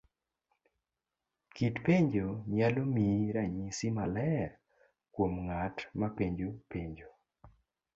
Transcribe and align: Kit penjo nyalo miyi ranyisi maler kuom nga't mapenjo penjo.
Kit 1.55 1.75
penjo 1.85 2.27
nyalo 2.55 2.81
miyi 2.93 3.23
ranyisi 3.35 3.87
maler 3.95 4.49
kuom 5.13 5.33
nga't 5.45 5.75
mapenjo 5.99 6.49
penjo. 6.71 7.09